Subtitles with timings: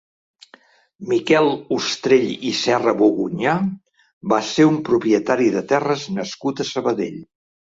[1.11, 3.53] Miquel Ustrell i Serrabogunyà
[4.33, 7.23] va ser un propietari de terres nascut a Sabadell.